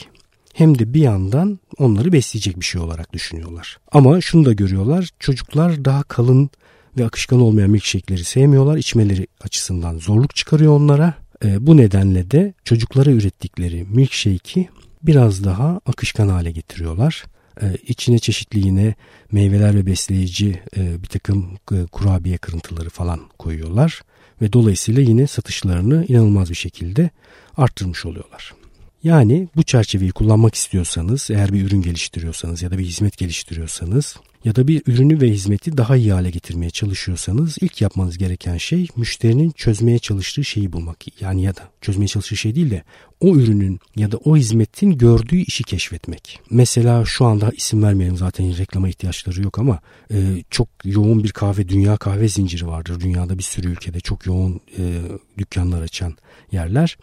Hem 0.54 0.80
de 0.80 0.94
bir 0.94 1.02
yandan 1.02 1.60
onları 1.78 2.14
besleyecek 2.14 2.60
bir 2.60 2.66
şey 2.66 2.82
olarak 2.82 3.14
düşünüyorlar. 3.14 3.78
Ama 3.92 4.22
şunu 4.22 4.46
da 4.46 4.54
görüyorlar. 4.54 5.10
Çocuklar 5.20 5.86
daha 5.86 6.04
kalın 6.04 6.50
ve 6.98 7.06
akışkan 7.06 7.42
olmayan 7.42 7.70
milkshake'leri 7.70 8.24
sevmiyorlar. 8.24 8.78
İçmeleri 8.78 9.28
açısından 9.42 9.98
zorluk 9.98 10.36
çıkarıyor 10.36 10.74
onlara. 10.74 11.14
E, 11.46 11.68
bu 11.68 11.78
nedenle 11.78 12.32
de 12.32 12.54
çocuklara 12.64 13.12
ürettikleri 13.12 13.86
milkshake'i 13.90 14.70
biraz 15.04 15.44
daha 15.44 15.82
akışkan 15.86 16.28
hale 16.28 16.52
getiriyorlar. 16.52 17.24
E, 17.62 17.75
içine 17.88 18.20
çeşitli 18.20 18.68
yine 18.68 18.96
meyveler 19.32 19.75
ve 19.75 19.86
besleyici 19.86 20.62
e, 20.78 21.04
bir 21.04 21.08
takım 21.08 21.58
e, 21.72 21.86
kurabiye 21.86 22.38
kırıntıları 22.38 22.89
falan 22.89 23.20
koyuyorlar. 23.39 24.01
Ve 24.42 24.54
dolayısıyla 24.54 25.01
yine 25.01 25.28
satışlarını 25.28 26.06
inanılmaz 26.08 26.50
bir 26.50 26.56
şekilde 26.56 27.10
arttırmış 27.58 28.06
oluyorlar. 28.06 28.54
Yani 29.03 29.48
bu 29.56 29.63
çerçeveyi 29.63 30.12
kullanmak 30.12 30.56
istiyorsanız, 30.56 31.27
eğer 31.32 31.53
bir 31.53 31.65
ürün 31.65 31.82
geliştiriyorsanız 31.82 32.62
ya 32.62 32.72
da 32.72 32.77
bir 32.77 32.86
hizmet 32.86 33.18
geliştiriyorsanız 33.18 34.15
ya 34.46 34.56
da 34.56 34.68
bir 34.68 34.84
ürünü 34.86 35.22
ve 35.22 35.29
hizmeti 35.29 35.77
daha 35.77 35.96
iyi 35.96 36.13
hale 36.13 36.29
getirmeye 36.29 36.70
çalışıyorsanız 36.70 37.58
ilk 37.62 37.82
yapmanız 37.82 38.18
gereken 38.18 38.58
şey 38.58 38.88
müşterinin 38.96 39.51
çözmeye 39.51 40.00
çalıştığı 40.00 40.44
şeyi 40.44 40.74
bulmak. 40.74 41.22
Yani 41.22 41.44
ya 41.44 41.56
da 41.56 41.62
çözmeye 41.82 42.08
çalıştığı 42.08 42.38
şey 42.38 42.56
değil 42.56 42.72
de 42.72 42.84
o 43.20 43.36
ürünün 43.36 43.79
ya 43.96 44.12
da 44.12 44.18
o 44.18 44.38
hizmetin 44.38 44.98
gördüğü 44.98 45.38
işi 45.38 45.63
keşfetmek. 45.63 46.39
Mesela 46.50 47.06
şu 47.06 47.25
anda 47.25 47.51
isim 47.58 47.84
vermeyelim 47.84 48.18
zaten 48.18 48.58
reklama 48.58 48.89
ihtiyaçları 48.89 49.41
yok 49.41 49.60
ama 49.60 49.79
e, 50.12 50.44
çok 50.50 50.68
yoğun 50.84 51.24
bir 51.24 51.32
kahve 51.32 51.70
dünya 51.70 51.98
kahve 51.98 52.27
zinciri 52.29 52.68
vardır. 52.68 53.00
Dünyada 53.00 53.38
bir 53.38 53.44
sürü 53.44 53.68
ülkede 53.68 54.00
çok 54.00 54.25
yoğun 54.25 54.62
e, 54.77 55.01
dükkanlar 55.38 55.82
açan 55.82 56.18
yerler. 56.51 56.98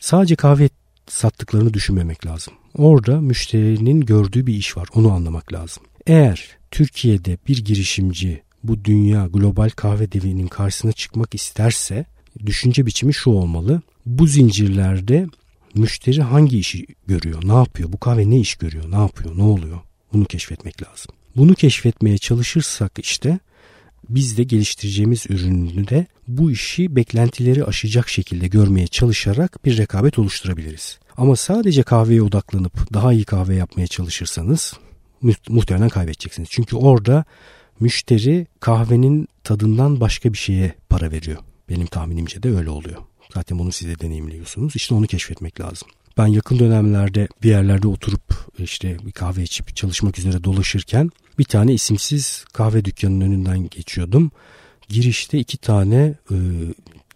Sadece 0.00 0.36
kahve 0.36 0.68
sattıklarını 1.08 1.74
düşünmemek 1.74 2.26
lazım. 2.26 2.54
Orada 2.74 3.20
müşterinin 3.20 4.00
gördüğü 4.00 4.46
bir 4.46 4.54
iş 4.54 4.76
var. 4.76 4.88
Onu 4.94 5.12
anlamak 5.12 5.52
lazım. 5.52 5.82
Eğer 6.06 6.48
Türkiye'de 6.70 7.38
bir 7.48 7.64
girişimci 7.64 8.42
bu 8.64 8.84
dünya 8.84 9.26
global 9.26 9.70
kahve 9.70 10.12
devinin 10.12 10.46
karşısına 10.46 10.92
çıkmak 10.92 11.34
isterse 11.34 12.04
düşünce 12.46 12.86
biçimi 12.86 13.14
şu 13.14 13.30
olmalı. 13.30 13.82
Bu 14.06 14.26
zincirlerde 14.26 15.26
müşteri 15.74 16.22
hangi 16.22 16.58
işi 16.58 16.86
görüyor, 17.06 17.42
ne 17.44 17.54
yapıyor, 17.54 17.92
bu 17.92 17.98
kahve 17.98 18.30
ne 18.30 18.38
iş 18.38 18.54
görüyor, 18.54 18.90
ne 18.90 18.96
yapıyor, 18.96 19.38
ne 19.38 19.42
oluyor 19.42 19.78
bunu 20.12 20.24
keşfetmek 20.24 20.82
lazım. 20.82 21.14
Bunu 21.36 21.54
keşfetmeye 21.54 22.18
çalışırsak 22.18 22.98
işte 22.98 23.38
biz 24.08 24.38
de 24.38 24.42
geliştireceğimiz 24.42 25.26
ürünü 25.28 25.88
de 25.88 26.06
bu 26.28 26.50
işi 26.50 26.96
beklentileri 26.96 27.64
aşacak 27.64 28.08
şekilde 28.08 28.48
görmeye 28.48 28.86
çalışarak 28.86 29.64
bir 29.64 29.76
rekabet 29.76 30.18
oluşturabiliriz. 30.18 30.98
Ama 31.16 31.36
sadece 31.36 31.82
kahveye 31.82 32.22
odaklanıp 32.22 32.92
daha 32.92 33.12
iyi 33.12 33.24
kahve 33.24 33.54
yapmaya 33.54 33.86
çalışırsanız 33.86 34.74
muhtemelen 35.48 35.88
kaybedeceksiniz. 35.88 36.48
Çünkü 36.50 36.76
orada 36.76 37.24
müşteri 37.80 38.46
kahvenin 38.60 39.28
tadından 39.44 40.00
başka 40.00 40.32
bir 40.32 40.38
şeye 40.38 40.74
para 40.88 41.10
veriyor. 41.10 41.38
Benim 41.68 41.86
tahminimce 41.86 42.42
de 42.42 42.56
öyle 42.56 42.70
oluyor. 42.70 43.02
Zaten 43.34 43.58
bunu 43.58 43.72
size 43.72 44.00
deneyimliyorsunuz. 44.00 44.76
İşte 44.76 44.94
onu 44.94 45.06
keşfetmek 45.06 45.60
lazım. 45.60 45.88
Ben 46.18 46.26
yakın 46.26 46.58
dönemlerde 46.58 47.28
bir 47.42 47.48
yerlerde 47.48 47.88
oturup 47.88 48.22
işte 48.58 48.96
bir 49.06 49.12
kahve 49.12 49.42
içip 49.42 49.76
çalışmak 49.76 50.18
üzere 50.18 50.44
dolaşırken 50.44 51.10
bir 51.38 51.44
tane 51.44 51.74
isimsiz 51.74 52.44
kahve 52.52 52.84
dükkanının 52.84 53.20
önünden 53.20 53.68
geçiyordum. 53.68 54.30
Girişte 54.88 55.38
iki 55.38 55.58
tane 55.58 56.14
e, 56.30 56.36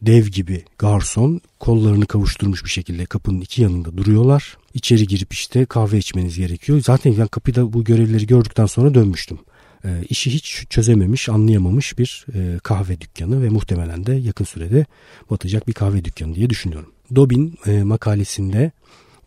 dev 0.02 0.26
gibi 0.26 0.64
garson 0.78 1.40
kollarını 1.60 2.06
kavuşturmuş 2.06 2.64
bir 2.64 2.70
şekilde 2.70 3.06
kapının 3.06 3.40
iki 3.40 3.62
yanında 3.62 3.96
duruyorlar. 3.96 4.56
İçeri 4.74 5.06
girip 5.06 5.32
işte 5.32 5.64
kahve 5.64 5.98
içmeniz 5.98 6.36
gerekiyor. 6.36 6.80
Zaten 6.80 7.14
ben 7.18 7.26
kapıda 7.26 7.72
bu 7.72 7.84
görevleri 7.84 8.26
gördükten 8.26 8.66
sonra 8.66 8.94
dönmüştüm. 8.94 9.38
E, 9.84 10.04
işi 10.08 10.30
hiç 10.30 10.64
çözememiş, 10.70 11.28
anlayamamış 11.28 11.98
bir 11.98 12.26
e, 12.34 12.58
kahve 12.58 13.00
dükkanı 13.00 13.42
ve 13.42 13.48
muhtemelen 13.48 14.06
de 14.06 14.14
yakın 14.14 14.44
sürede 14.44 14.86
batacak 15.30 15.68
bir 15.68 15.72
kahve 15.72 16.04
dükkanı 16.04 16.34
diye 16.34 16.50
düşünüyorum. 16.50 16.92
Dobin 17.14 17.58
e, 17.66 17.82
makalesinde 17.82 18.72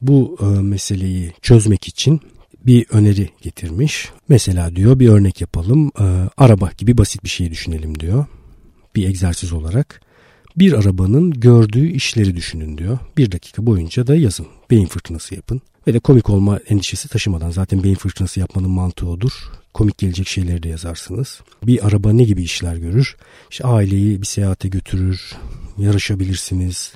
bu 0.02 0.38
e, 0.42 0.46
meseleyi 0.46 1.34
çözmek 1.42 1.88
için 1.88 2.22
bir 2.66 2.86
öneri 2.90 3.30
getirmiş. 3.42 4.10
Mesela 4.30 4.76
diyor 4.76 5.00
bir 5.00 5.10
örnek 5.10 5.42
yapalım. 5.42 5.92
E, 6.00 6.30
araba 6.38 6.72
gibi 6.78 6.98
basit 6.98 7.24
bir 7.24 7.30
şey 7.30 7.52
düşünelim 7.52 8.00
diyor. 8.00 8.26
Bir 8.96 9.08
egzersiz 9.08 9.54
olarak. 9.54 10.02
Bir 10.58 10.74
arabanın 10.74 11.32
gördüğü 11.32 11.88
işleri 11.88 12.36
düşünün 12.36 12.78
diyor. 12.78 12.98
Bir 13.18 13.32
dakika 13.32 13.66
boyunca 13.66 14.08
da 14.08 14.16
yazın. 14.16 14.48
Beyin 14.72 14.86
fırtınası 14.86 15.36
yapın. 15.36 15.62
Ve 15.88 15.94
de 15.94 16.00
komik 16.00 16.30
olma 16.30 16.60
endişesi 16.70 17.10
taşımadan 17.10 17.52
zaten 17.52 17.84
beyin 17.84 17.96
fırtınası 17.96 18.40
yapmanın 18.40 18.70
mantığı 18.70 19.08
odur. 19.08 19.32
Komik 19.74 19.98
gelecek 19.98 20.28
şeyleri 20.28 20.64
de 20.64 20.70
yazarsınız. 20.70 21.42
Bir 21.64 21.88
araba 21.88 22.14
ne 22.14 22.24
gibi 22.24 22.44
işler 22.44 22.76
görür? 22.76 23.16
İşte 23.52 23.64
aileyi 23.64 24.22
bir 24.22 24.26
seyahate 24.26 24.68
götürür, 24.68 25.36
yarışabilirsiniz, 25.78 26.94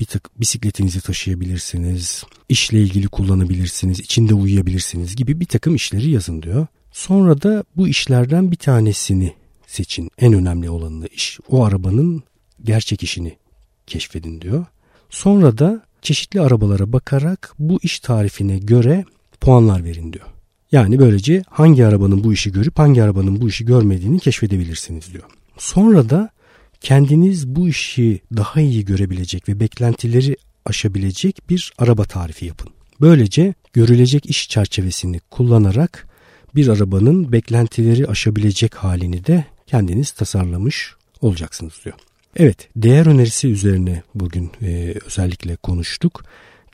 bir 0.00 0.04
tık 0.04 0.40
bisikletinizi 0.40 1.00
taşıyabilirsiniz, 1.00 2.24
işle 2.48 2.80
ilgili 2.80 3.08
kullanabilirsiniz, 3.08 4.00
içinde 4.00 4.34
uyuyabilirsiniz 4.34 5.16
gibi 5.16 5.40
bir 5.40 5.46
takım 5.46 5.74
işleri 5.74 6.10
yazın 6.10 6.42
diyor. 6.42 6.66
Sonra 6.92 7.42
da 7.42 7.64
bu 7.76 7.88
işlerden 7.88 8.50
bir 8.50 8.56
tanesini 8.56 9.34
seçin. 9.66 10.10
En 10.18 10.32
önemli 10.32 10.70
olanını 10.70 11.06
iş. 11.06 11.38
O 11.48 11.64
arabanın 11.64 12.22
gerçek 12.64 13.02
işini 13.02 13.36
keşfedin 13.86 14.40
diyor. 14.40 14.66
Sonra 15.10 15.58
da 15.58 15.82
çeşitli 16.02 16.40
arabalara 16.40 16.92
bakarak 16.92 17.54
bu 17.58 17.78
iş 17.82 18.00
tarifine 18.00 18.58
göre 18.58 19.04
puanlar 19.40 19.84
verin 19.84 20.12
diyor. 20.12 20.26
Yani 20.72 20.98
böylece 20.98 21.42
hangi 21.48 21.86
arabanın 21.86 22.24
bu 22.24 22.32
işi 22.32 22.52
görüp 22.52 22.78
hangi 22.78 23.02
arabanın 23.02 23.40
bu 23.40 23.48
işi 23.48 23.64
görmediğini 23.64 24.18
keşfedebilirsiniz 24.18 25.12
diyor. 25.12 25.24
Sonra 25.58 26.10
da 26.10 26.30
kendiniz 26.80 27.48
bu 27.48 27.68
işi 27.68 28.20
daha 28.36 28.60
iyi 28.60 28.84
görebilecek 28.84 29.48
ve 29.48 29.60
beklentileri 29.60 30.36
aşabilecek 30.64 31.50
bir 31.50 31.72
araba 31.78 32.04
tarifi 32.04 32.46
yapın. 32.46 32.70
Böylece 33.00 33.54
görülecek 33.72 34.26
iş 34.26 34.48
çerçevesini 34.48 35.20
kullanarak 35.30 36.08
bir 36.54 36.68
arabanın 36.68 37.32
beklentileri 37.32 38.06
aşabilecek 38.06 38.74
halini 38.74 39.26
de 39.26 39.44
kendiniz 39.66 40.10
tasarlamış 40.10 40.94
olacaksınız 41.20 41.72
diyor. 41.84 41.96
Evet, 42.36 42.68
değer 42.76 43.06
önerisi 43.06 43.48
üzerine 43.48 44.02
bugün 44.14 44.50
e, 44.62 44.94
özellikle 45.06 45.56
konuştuk. 45.56 46.24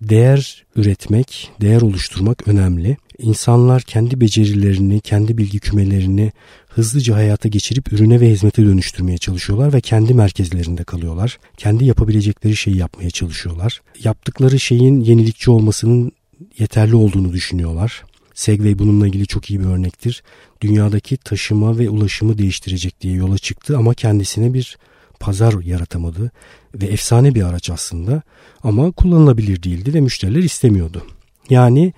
Değer 0.03 0.65
üretmek, 0.77 1.51
değer 1.61 1.81
oluşturmak 1.81 2.49
önemli. 2.49 2.97
İnsanlar 3.19 3.83
kendi 3.83 4.21
becerilerini, 4.21 5.01
kendi 5.01 5.39
bilgi 5.39 5.59
kümelerini 5.59 6.33
hızlıca 6.69 7.15
hayata 7.15 7.49
geçirip 7.49 7.93
ürüne 7.93 8.21
ve 8.21 8.31
hizmete 8.31 8.63
dönüştürmeye 8.63 9.19
çalışıyorlar 9.19 9.73
ve 9.73 9.81
kendi 9.81 10.15
merkezlerinde 10.15 10.85
kalıyorlar. 10.85 11.39
Kendi 11.57 11.85
yapabilecekleri 11.85 12.57
şeyi 12.57 12.77
yapmaya 12.77 13.11
çalışıyorlar. 13.11 13.81
Yaptıkları 14.05 14.61
şeyin 14.61 15.01
yenilikçi 15.01 15.51
olmasının 15.51 16.13
yeterli 16.59 16.95
olduğunu 16.95 17.33
düşünüyorlar. 17.33 18.05
Segway 18.35 18.79
bununla 18.79 19.07
ilgili 19.07 19.27
çok 19.27 19.51
iyi 19.51 19.61
bir 19.61 19.65
örnektir. 19.65 20.23
Dünyadaki 20.61 21.17
taşıma 21.17 21.79
ve 21.79 21.91
ulaşımı 21.91 22.39
değiştirecek 22.39 23.01
diye 23.01 23.15
yola 23.15 23.39
çıktı 23.39 23.79
ama 23.79 23.95
kendisine 23.95 24.55
bir 24.55 24.79
pazar 25.21 25.63
yaratamadı 25.63 26.31
ve 26.75 26.87
efsane 26.87 27.35
bir 27.35 27.43
araç 27.43 27.71
aslında 27.71 28.23
ama 28.63 28.91
kullanılabilir 28.91 29.63
değildi 29.63 29.95
ve 29.95 30.01
müşteriler 30.01 30.43
istemiyordu. 30.43 31.07
Yani 31.51 31.93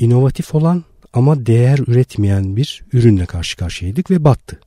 inovatif 0.00 0.54
olan 0.54 0.84
ama 1.12 1.46
değer 1.46 1.78
üretmeyen 1.78 2.56
bir 2.56 2.82
ürünle 2.92 3.26
karşı 3.26 3.56
karşıyaydık 3.56 4.10
ve 4.10 4.24
battı. 4.24 4.60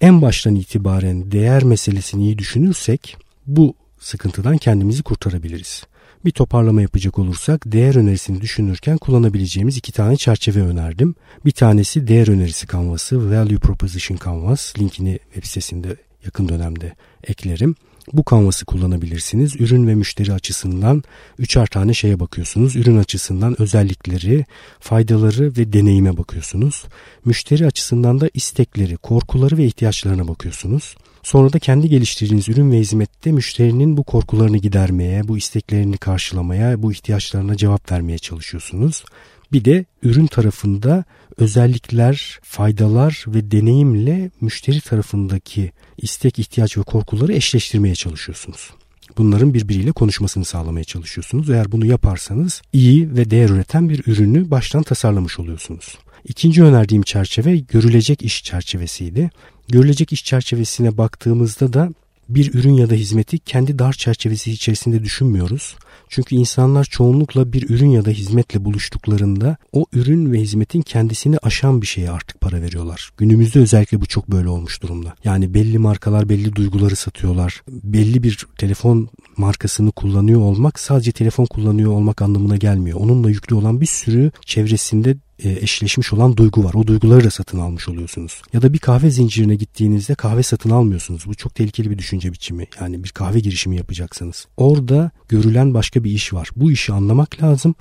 En 0.00 0.22
baştan 0.22 0.54
itibaren 0.54 1.32
değer 1.32 1.64
meselesini 1.64 2.22
iyi 2.22 2.38
düşünürsek 2.38 3.16
bu 3.46 3.74
sıkıntıdan 4.00 4.56
kendimizi 4.56 5.02
kurtarabiliriz. 5.02 5.84
Bir 6.24 6.30
toparlama 6.30 6.82
yapacak 6.82 7.18
olursak 7.18 7.62
değer 7.66 7.94
önerisini 7.94 8.40
düşünürken 8.40 8.98
kullanabileceğimiz 8.98 9.76
iki 9.76 9.92
tane 9.92 10.16
çerçeve 10.16 10.60
önerdim. 10.60 11.14
Bir 11.44 11.50
tanesi 11.50 12.08
değer 12.08 12.28
önerisi 12.28 12.66
kanvası, 12.66 13.30
Value 13.30 13.58
Proposition 13.58 14.18
Canvas. 14.24 14.78
Linkini 14.78 15.18
web 15.32 15.44
sitesinde 15.44 15.96
yakın 16.24 16.48
dönemde 16.48 16.92
eklerim. 17.24 17.74
Bu 18.12 18.24
kanvası 18.24 18.64
kullanabilirsiniz. 18.64 19.60
Ürün 19.60 19.86
ve 19.86 19.94
müşteri 19.94 20.32
açısından 20.32 21.02
üçer 21.38 21.66
tane 21.66 21.94
şeye 21.94 22.20
bakıyorsunuz. 22.20 22.76
Ürün 22.76 22.96
açısından 22.96 23.60
özellikleri, 23.62 24.44
faydaları 24.80 25.56
ve 25.56 25.72
deneyime 25.72 26.16
bakıyorsunuz. 26.16 26.86
Müşteri 27.24 27.66
açısından 27.66 28.20
da 28.20 28.30
istekleri, 28.34 28.96
korkuları 28.96 29.56
ve 29.56 29.64
ihtiyaçlarına 29.64 30.28
bakıyorsunuz. 30.28 30.96
Sonra 31.22 31.52
da 31.52 31.58
kendi 31.58 31.88
geliştirdiğiniz 31.88 32.48
ürün 32.48 32.72
ve 32.72 32.78
hizmette 32.78 33.32
müşterinin 33.32 33.96
bu 33.96 34.04
korkularını 34.04 34.58
gidermeye, 34.58 35.28
bu 35.28 35.38
isteklerini 35.38 35.96
karşılamaya, 35.96 36.82
bu 36.82 36.92
ihtiyaçlarına 36.92 37.56
cevap 37.56 37.92
vermeye 37.92 38.18
çalışıyorsunuz. 38.18 39.04
Bir 39.52 39.64
de 39.64 39.84
ürün 40.02 40.26
tarafında 40.26 41.04
özellikler, 41.36 42.38
faydalar 42.42 43.24
ve 43.28 43.50
deneyimle 43.50 44.30
müşteri 44.40 44.80
tarafındaki 44.80 45.72
istek, 45.98 46.38
ihtiyaç 46.38 46.78
ve 46.78 46.82
korkuları 46.82 47.32
eşleştirmeye 47.32 47.94
çalışıyorsunuz. 47.94 48.70
Bunların 49.18 49.54
birbiriyle 49.54 49.92
konuşmasını 49.92 50.44
sağlamaya 50.44 50.84
çalışıyorsunuz. 50.84 51.50
Eğer 51.50 51.72
bunu 51.72 51.86
yaparsanız 51.86 52.62
iyi 52.72 53.14
ve 53.16 53.30
değer 53.30 53.48
üreten 53.48 53.88
bir 53.88 54.02
ürünü 54.06 54.50
baştan 54.50 54.82
tasarlamış 54.82 55.38
oluyorsunuz. 55.38 55.98
İkinci 56.24 56.62
önerdiğim 56.62 57.02
çerçeve 57.02 57.56
görülecek 57.56 58.22
iş 58.22 58.44
çerçevesiydi. 58.44 59.30
Görülecek 59.68 60.12
iş 60.12 60.24
çerçevesine 60.24 60.98
baktığımızda 60.98 61.72
da 61.72 61.90
bir 62.34 62.54
ürün 62.54 62.72
ya 62.72 62.90
da 62.90 62.94
hizmeti 62.94 63.38
kendi 63.38 63.78
dar 63.78 63.92
çerçevesi 63.92 64.52
içerisinde 64.52 65.02
düşünmüyoruz. 65.02 65.76
Çünkü 66.08 66.34
insanlar 66.34 66.84
çoğunlukla 66.84 67.52
bir 67.52 67.70
ürün 67.70 67.90
ya 67.90 68.04
da 68.04 68.10
hizmetle 68.10 68.64
buluştuklarında 68.64 69.56
o 69.72 69.86
ürün 69.92 70.32
ve 70.32 70.40
hizmetin 70.40 70.82
kendisini 70.82 71.38
aşan 71.38 71.82
bir 71.82 71.86
şeye 71.86 72.10
artık 72.10 72.40
para 72.40 72.62
veriyorlar. 72.62 73.10
Günümüzde 73.16 73.58
özellikle 73.58 74.00
bu 74.00 74.06
çok 74.06 74.30
böyle 74.30 74.48
olmuş 74.48 74.82
durumda. 74.82 75.14
Yani 75.24 75.54
belli 75.54 75.78
markalar 75.78 76.28
belli 76.28 76.54
duyguları 76.54 76.96
satıyorlar. 76.96 77.62
Belli 77.68 78.22
bir 78.22 78.46
telefon 78.58 79.08
markasını 79.36 79.92
kullanıyor 79.92 80.40
olmak 80.40 80.80
sadece 80.80 81.12
telefon 81.12 81.46
kullanıyor 81.46 81.92
olmak 81.92 82.22
anlamına 82.22 82.56
gelmiyor. 82.56 83.00
Onunla 83.00 83.30
yüklü 83.30 83.54
olan 83.54 83.80
bir 83.80 83.86
sürü 83.86 84.30
çevresinde 84.46 85.16
eşleşmiş 85.44 86.12
olan 86.12 86.36
duygu 86.36 86.64
var. 86.64 86.74
O 86.74 86.86
duyguları 86.86 87.24
da 87.24 87.30
satın 87.30 87.58
almış 87.58 87.88
oluyorsunuz. 87.88 88.42
Ya 88.52 88.62
da 88.62 88.72
bir 88.72 88.78
kahve 88.78 89.10
zincirine 89.10 89.54
gittiğinizde 89.54 90.14
kahve 90.14 90.42
satın 90.42 90.70
almıyorsunuz. 90.70 91.26
Bu 91.26 91.34
çok 91.34 91.54
tehlikeli 91.54 91.90
bir 91.90 91.98
düşünce 91.98 92.32
biçimi. 92.32 92.66
Yani 92.80 93.04
bir 93.04 93.08
kahve 93.08 93.40
girişimi 93.40 93.76
yapacaksınız. 93.76 94.46
Orada 94.56 95.10
görülen 95.28 95.74
başka 95.74 96.04
bir 96.04 96.10
iş 96.10 96.32
var. 96.32 96.50
Bu 96.56 96.72
işi 96.72 96.92
anlamak 96.92 97.42
lazım 97.42 97.74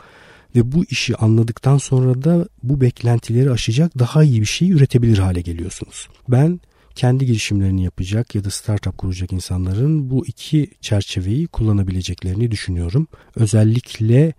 ve 0.56 0.72
bu 0.72 0.86
işi 0.90 1.16
anladıktan 1.16 1.78
sonra 1.78 2.24
da 2.24 2.48
bu 2.64 2.82
beklentileri 2.82 3.52
aşacak 3.52 4.00
daha 4.00 4.24
iyi 4.24 4.42
bir 4.42 4.46
şey 4.46 4.72
üretebilir 4.72 5.18
hale 5.18 5.42
geliyorsunuz. 5.42 6.08
Ben 6.28 6.60
kendi 6.96 7.26
girişimlerini 7.26 7.84
yapacak 7.84 8.36
ya 8.36 8.44
da 8.44 8.50
startup 8.50 8.98
kuracak 8.98 9.34
insanların 9.34 10.10
bu 10.10 10.26
iki 10.26 10.72
çerçeveyi 10.82 11.48
kullanabileceklerini 11.48 12.52
düşünüyorum. 12.52 13.08
Özellikle 13.36 14.34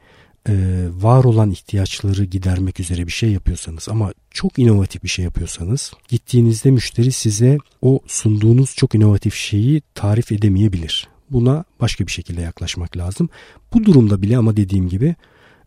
e, 0.48 0.86
var 1.00 1.24
olan 1.24 1.50
ihtiyaçları 1.50 2.24
gidermek 2.24 2.80
üzere 2.80 3.06
bir 3.06 3.12
şey 3.12 3.32
yapıyorsanız 3.32 3.88
ama 3.88 4.12
çok 4.30 4.58
inovatif 4.58 5.02
bir 5.02 5.08
şey 5.08 5.24
yapıyorsanız 5.24 5.92
gittiğinizde 6.08 6.70
müşteri 6.70 7.12
size 7.12 7.58
o 7.82 8.00
sunduğunuz 8.06 8.74
çok 8.74 8.94
inovatif 8.94 9.34
şeyi 9.34 9.82
tarif 9.94 10.32
edemeyebilir. 10.32 11.08
Buna 11.30 11.64
başka 11.80 12.06
bir 12.06 12.12
şekilde 12.12 12.40
yaklaşmak 12.40 12.96
lazım. 12.96 13.28
Bu 13.72 13.84
durumda 13.84 14.22
bile 14.22 14.38
ama 14.38 14.56
dediğim 14.56 14.88
gibi 14.88 15.14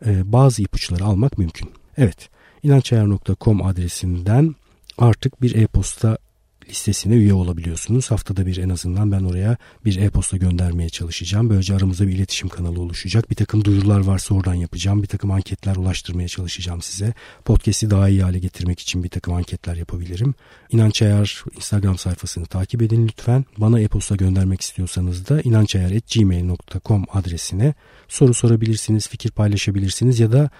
e, 0.06 0.32
bazı 0.32 0.62
ipuçları 0.62 1.04
almak 1.04 1.38
mümkün. 1.38 1.70
Evet 1.96 2.28
inançayar.com 2.62 3.62
adresinden 3.66 4.54
artık 4.98 5.42
bir 5.42 5.54
e-posta 5.54 6.18
listesine 6.68 7.14
üye 7.14 7.34
olabiliyorsunuz. 7.34 8.10
Haftada 8.10 8.46
bir 8.46 8.56
en 8.56 8.68
azından 8.68 9.12
ben 9.12 9.24
oraya 9.24 9.56
bir 9.84 9.96
e-posta 9.96 10.36
göndermeye 10.36 10.88
çalışacağım. 10.88 11.50
Böylece 11.50 11.74
aramızda 11.74 12.06
bir 12.06 12.12
iletişim 12.12 12.48
kanalı 12.48 12.80
oluşacak. 12.80 13.30
Bir 13.30 13.34
takım 13.34 13.64
duyurular 13.64 14.00
varsa 14.00 14.34
oradan 14.34 14.54
yapacağım. 14.54 15.02
Bir 15.02 15.08
takım 15.08 15.30
anketler 15.30 15.76
ulaştırmaya 15.76 16.28
çalışacağım 16.28 16.82
size. 16.82 17.14
Podcast'i 17.44 17.90
daha 17.90 18.08
iyi 18.08 18.22
hale 18.22 18.38
getirmek 18.38 18.80
için 18.80 19.04
bir 19.04 19.08
takım 19.08 19.34
anketler 19.34 19.76
yapabilirim. 19.76 20.34
İnanç 20.70 21.02
Ayar 21.02 21.44
Instagram 21.56 21.98
sayfasını 21.98 22.46
takip 22.46 22.82
edin 22.82 23.08
lütfen. 23.08 23.44
Bana 23.58 23.80
e-posta 23.80 24.16
göndermek 24.16 24.60
istiyorsanız 24.60 25.28
da 25.28 25.40
inançayar.gmail.com 25.40 27.04
adresine 27.12 27.74
soru 28.08 28.34
sorabilirsiniz, 28.34 29.08
fikir 29.08 29.30
paylaşabilirsiniz 29.30 30.20
ya 30.20 30.32
da 30.32 30.50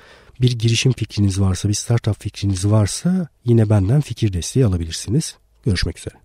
bir 0.41 0.59
girişim 0.59 0.93
fikriniz 0.93 1.41
varsa, 1.41 1.69
bir 1.69 1.75
startup 1.75 2.23
fikriniz 2.23 2.71
varsa 2.71 3.29
yine 3.45 3.71
benden 3.71 4.01
fikir 4.01 4.33
desteği 4.33 4.67
alabilirsiniz. 4.67 5.37
Görüşmek 5.65 5.99
üzere. 5.99 6.24